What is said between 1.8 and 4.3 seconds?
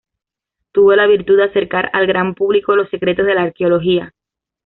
al gran público los secretos de la arqueología.